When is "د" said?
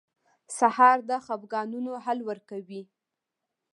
1.09-1.11